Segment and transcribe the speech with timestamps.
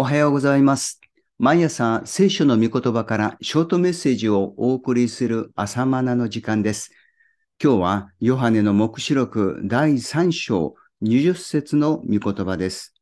[0.00, 0.98] おはようございます。
[1.38, 6.90] 毎朝聖書の御言葉からショートメッセージをお送りする朝マナの時間です。
[7.62, 12.94] 今日はヨハネの目視録第3章20節の御言葉です。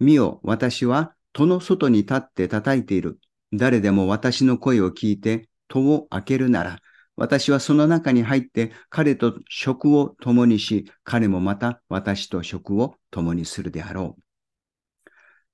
[0.00, 3.18] 見よ、私は戸の外に立って叩いている。
[3.54, 6.78] 誰でも私の声を聞いて戸を開けるなら、
[7.16, 14.27] 私はその中に入って彼と食を共にし、彼もまた私と食を共にするであろう。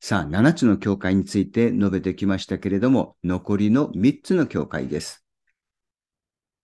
[0.07, 5.25] さあ、7つの教会について述べてきましたけれども、残りの3つの教会です。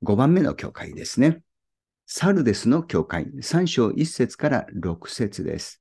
[0.03, 1.41] 5番目の教会ですね。
[2.05, 5.81] サルデスの教会、3章1節から6節です。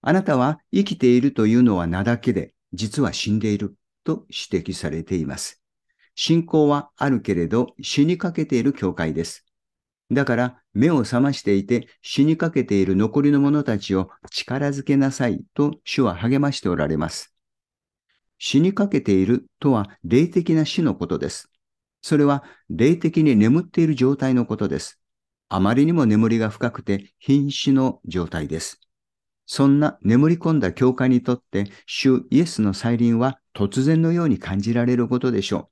[0.00, 5.62] あなたは生きているというのは名だけで、実は死んでいると指摘されています。
[6.16, 9.46] 信仰はあるけれど死にかけている教会です。
[10.12, 17.34] だから目を覚ましていて死にかけている残りの者たちを力づけなさいと主は励ましておられます。
[18.38, 21.50] 死にかけているとは霊的な死のことです。
[22.02, 25.00] それは霊的に眠っている状態のことです。
[25.48, 28.80] あまりにも眠りが深くて瀕死の状態です。
[29.46, 35.71] そんな眠り込んだ教会にとって主イエスの再臨は突然のように感じられることでしょう。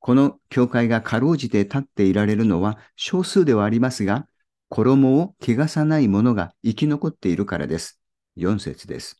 [0.00, 4.26] この教会がかろうじて立っていられるのは少数ではありますが、
[4.70, 8.00] 衣を汚さない者が生き残っているからです。
[8.36, 9.18] 4節です。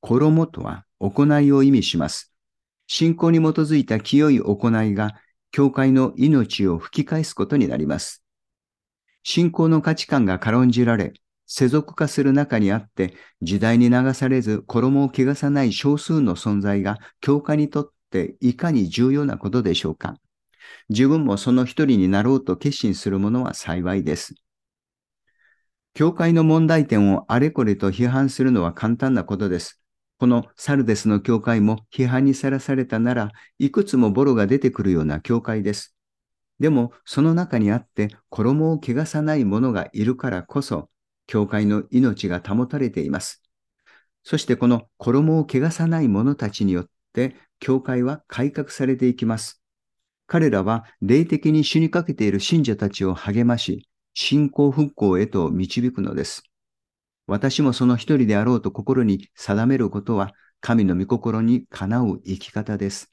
[0.00, 2.32] 衣とは行いを意味します。
[2.86, 5.12] 信仰に基づいた清い行いが
[5.52, 8.22] 教会の命を吹き返すことになります。
[9.22, 11.12] 信仰の価値観が軽んじられ、
[11.46, 20.16] 世俗化する中にあって、時代に流されず衣を汚さない少数の存在が教会にとっていかに重要なことでしょうか
[20.88, 24.34] 自分もその一人になろうと決心する者は幸いです。
[25.94, 29.82] 教会の問題点をあれこれと批判するのは簡単なことです。
[30.18, 35.94] このサルデスの教会も批判にさらされたならいくつもボロが出てくるような教会です。
[36.60, 40.88] でもその中にあって衣を汚さない者がいるからこそ
[41.26, 43.42] 教会の命が保たれています。
[44.22, 49.62] そしてこの衣を汚さない者たちによって教会は改革されていきます。
[50.26, 56.42] 彼らは霊的に死にかけている信者たちを励まし、信仰復興へと導くのです。
[57.26, 63.12] 私もその一人であろうと心に定めることは、神の御心にかなう生き方です。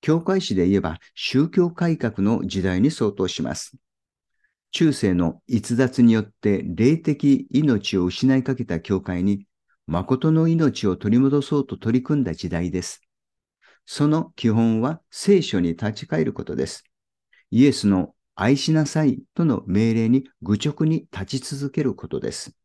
[0.00, 3.76] 教会史で言えば、宗教改革の時代に相当します。
[4.70, 9.45] 中世の逸脱によって霊的命を失いかけた教会に、
[9.86, 13.02] 誠の命を取り戻そうと取り組んだ時代です。
[13.84, 16.84] その基本は聖書に立ち返ることです。
[17.50, 22.56] イエスの愛しなさいとの命令に愚直に立ち続けることです。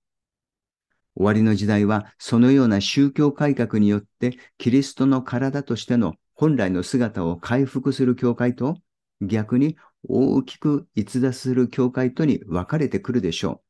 [1.15, 8.77] 終わりの時代はそのような宗教改革によってキリストの体としての本来の姿を回復する教会と
[9.21, 9.77] 逆に
[10.07, 13.61] 大きく逸脱する教会とに分かれてくるでしょう。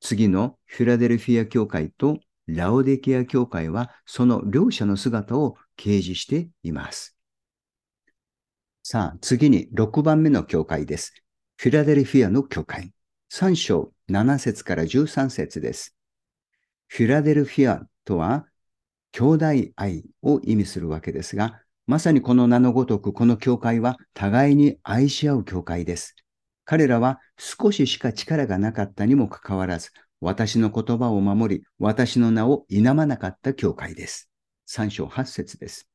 [0.00, 7.16] 次のフィラデルフィア教会とラオデキア教会はその両者の姿を掲示しています。
[8.82, 11.14] さあ、次に6番目の教会です。
[11.56, 12.92] フィラデルフィアの教会。
[13.32, 15.96] 3章7節から13節です。
[16.88, 18.46] フィラデルフィアとは、
[19.12, 19.46] 兄弟
[19.76, 26.14] 愛を意味するわけですが、まさにこの名のごとくこの教会は互いに愛し合う教会です。
[26.64, 29.90] 彼らは少ししか力がなかったにもかかわらず、
[30.24, 34.30] 私の言葉を守り、私の名を否まなかった教会です。
[34.70, 35.86] 3章8節です。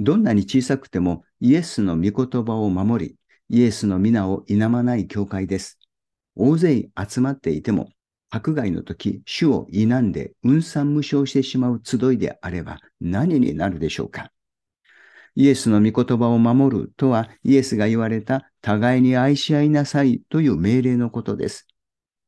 [0.00, 3.16] どんなに小さくてもイエスの御言葉を守り、
[3.48, 5.78] イエスの皆を否まない教会です。
[6.34, 7.88] 大勢集まっていても、
[8.30, 14.32] 迫害の時、主を否んで、運算無償してしまう集いであれば何になるでしょうか
[15.36, 21.68] イエスの御言葉を守るとは、イエスが言われた互いに愛し合いなさいという命令のことです。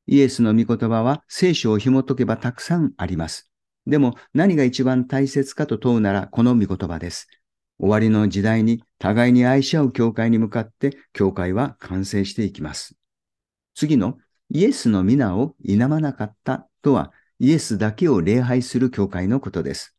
[0.06, 3.50] イエスの御言葉は聖書を紐解けばたくさんあります。
[3.86, 7.28] でも何が一番大切かと問うならこの御言葉です。
[7.78, 12.96] 終わりの時代に互いに愛し合う教会に向かって教会は完成していきます。
[13.74, 14.18] 次の
[14.50, 19.94] イエスの皆を否まなかったとはイエスだけを礼拝する教会のことです。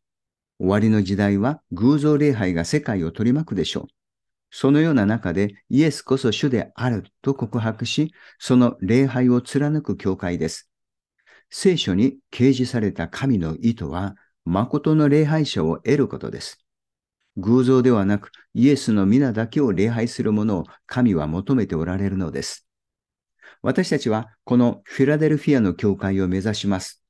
[0.58, 3.95] 終わりの時代は偶像礼拝が世界を取り巻くでしょう。
[4.58, 10.70] そのような中でイエスこそ主であると告白し、その礼拝を貫く教会です。
[11.50, 14.16] 聖書に掲示された神の意図は、
[14.46, 16.58] 誠の礼拝者を得ることです。
[17.36, 22.66] 偶像ではなく、イエスの皆だけを礼拝するものを神は求めておられるのです。
[23.60, 27.04] 私たちはこのフィラデルフィアの教会を目指します。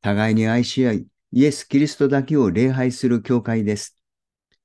[0.00, 4.01] 互いに愛し合い、イエス・キリストだけを礼拝する教会です。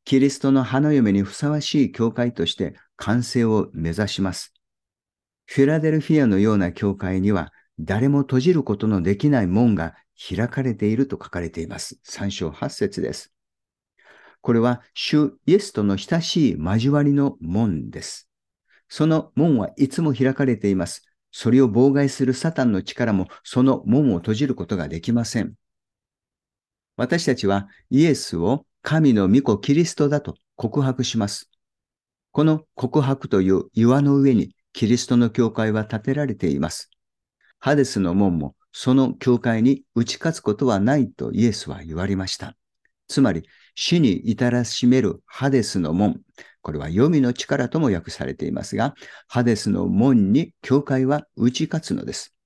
[0.07, 4.53] キリストの花嫁にふさわしい教会として完成を目指します。
[5.43, 11.99] フィラデルフィアのような教会には誰も閉じることのできない門が開かれていると書かれています。
[12.05, 13.33] 3章8節です。
[14.39, 18.29] これは主イエスとの親しい交わりの門です。
[18.87, 21.03] その門はいつも開かれています。
[21.33, 25.55] それを妨害するサタンの力もその門を閉じることができません。
[26.95, 31.49] 私たちはイエスを神の御子キリストだと告白します。
[32.31, 36.89] この告白という岩の上にキリストの教会は建てられています。
[37.59, 42.55] ハデスの門もその教会に打ち勝つことはないとイエスは言われました。
[43.09, 43.43] つまり、
[43.75, 46.21] 死に至らしめるハデスの門。
[46.61, 48.95] これは黄泉の力とも訳されていますが、
[49.27, 52.36] ハデスの門に教会は打ち勝つのです。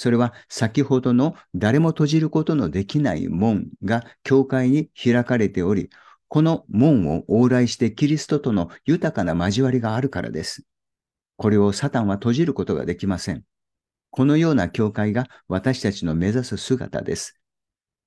[0.00, 5.90] それは先ほどの誰も閉じることのできない門が教会に開かれており、
[6.28, 10.62] この門を往来してキリストとの豊かな交わりがあるからです。
[11.36, 13.42] これをサタンは閉じることができません。
[14.10, 17.36] このような教会が私たちの目指す姿です。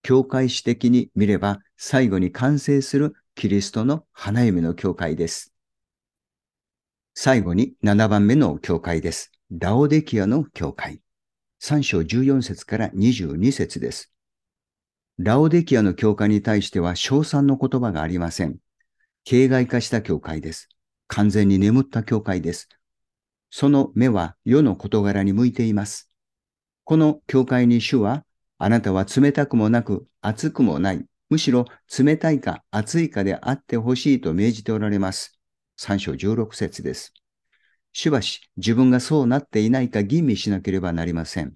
[0.01, 5.53] 教会史的に見れば最後に完成するキリストの花嫁の教会です。
[7.15, 9.33] 最後に7番目の教会です。
[9.51, 11.01] ラオデキアの教会。
[11.63, 14.11] 3章14節から22節です。
[15.19, 18.57] ラオデキアの教会に対しては称賛の言葉がありません。
[19.25, 20.69] 形骸化した教会です。
[21.05, 22.67] 完全に眠った教会です。
[23.51, 26.09] その目は世の事柄に向いています。
[26.83, 28.25] この教会に主は、
[28.57, 31.05] あなたは冷たくもなく熱くもない。
[31.29, 31.65] むしろ
[31.95, 35.39] 冷たいか熱いかであってほしいと命じておられます。
[35.79, 37.13] 3章16節です。
[37.93, 41.53] しばし自分がそうなっていないか吟味しなければなりません。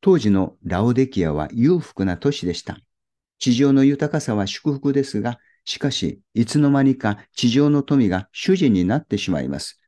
[0.00, 2.78] 当時のラオデキアは裕福な都市でした。
[3.38, 9.80] 地上の豊かさは祝福ですが、しかし、いつの間にか地上の富が主人になってしまいます。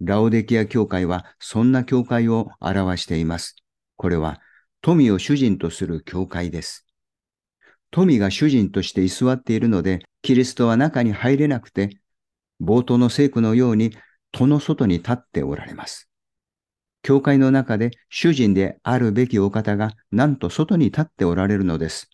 [0.00, 3.56] ラオデキア教会はそんな教会を表しています。
[3.96, 4.40] これは
[4.80, 6.86] 富を主人とする教会です。
[7.90, 11.98] 富が主人として居座っているので、キリストは中に入れなくて、
[12.60, 13.94] 冒頭の聖句のように
[14.32, 16.08] 戸の外に立っておられます。
[17.02, 22.10] 教会の中で主人であるべきお方がなんと外に立っておられるのです。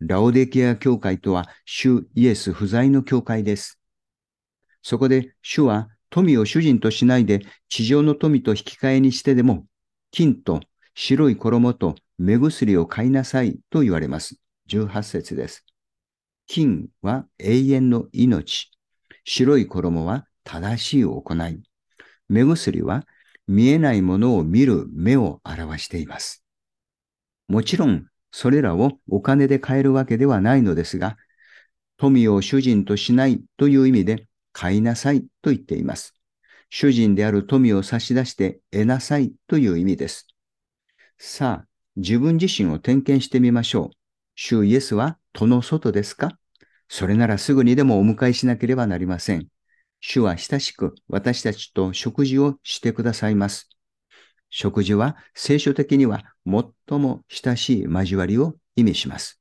[0.00, 3.80] ラオデキア教会とは主イエス不在の教会です。
[4.82, 9.66] そこで主は富を主人としないで地上の富と引き換えにしてでも
[10.10, 10.60] 金と
[10.94, 14.36] 白い衣と目薬を買いなさいと言われます。
[14.68, 15.64] 18節です。
[16.46, 18.70] 金は永遠の命。
[19.24, 21.60] 白い衣は正しい行い。
[22.28, 23.04] 目薬は
[23.48, 26.44] 見えないものを見る目を表しています。
[27.48, 31.16] もちろん、それらをお金で買えるわけではないのですが、
[31.96, 36.14] 富を主人としないという意味で買いなさいと言っています。
[36.70, 40.26] 主人である富を差し出して得なさいという意味です。
[41.18, 43.96] さあ、自分自身を点検してみましょう。
[44.34, 46.38] 主イエスは戸の外ですか？
[46.88, 49.46] それならすぐにでもお迎えしなければなりません。
[50.00, 53.68] 主は親しく私たちと食事をしてくださいます。
[54.48, 59.40] 食事は聖書的には最も親しい交わりを意味します。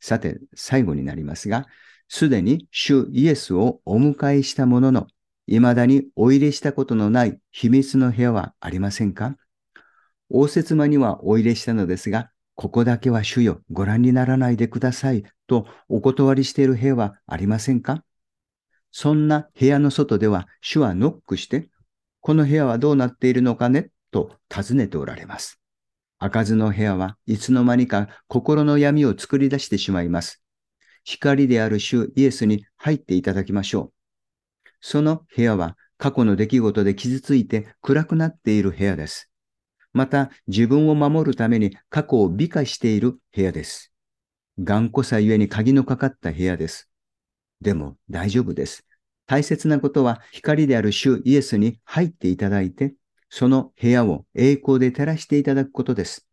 [0.00, 1.66] さて、最後になりますが、
[2.08, 5.06] すでに主イエスをお迎えしたものの、
[5.46, 9.36] 未だにお入れしたことのない秘密の部屋はありませんか？
[10.28, 18.04] 応接間にはお入れしたのですが、ここだけは主よ、ご覧にならないでくださいとお断りしている部屋はありませんか？
[18.96, 21.68] そんな部屋の外では主はノックして、
[22.20, 23.90] この部屋はどうなっているのかね？
[24.12, 25.58] と尋ねておられます。
[26.20, 30.40] 開かずの部屋はいつの間にか心の闇を作り出してしまいます。
[31.02, 33.90] 光である主イエスに入っていただきましょ
[34.66, 34.68] う。
[34.80, 39.28] その部屋は過去の出来事で傷ついて暗くなっている部屋です。
[39.92, 43.92] また自分を守るために過去を美化している部屋です。
[44.60, 46.88] 頑固さゆえに鍵のかかった部屋です。
[47.60, 48.84] でも大丈夫です。
[49.26, 52.94] 大切なことは光である主イエスに入っていただいて、
[53.30, 56.28] その部屋を栄光で照らしていただくことです。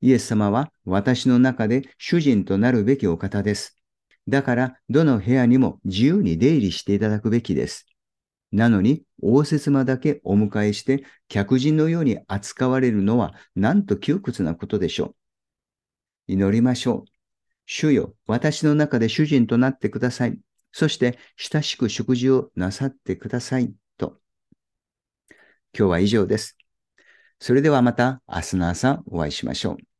[0.00, 3.76] イエス様は私の中で主人となるべきお方です。
[4.26, 7.86] だから、どの部屋にも自由に出入りしていただくべきです。
[8.52, 15.14] なのに、応接間だけお迎えして、客人のように扱われるのは、なんと窮屈なことでしょ
[16.28, 16.32] う。
[16.32, 17.13] 祈りましょう。
[17.66, 20.38] 主よ、私の中で主人となってください。
[20.72, 23.72] そして親しく食事をなさってください。
[23.96, 24.20] と。
[25.76, 26.56] 今日は以上です。
[27.38, 29.93] それではまた明日の朝お会いしましょう。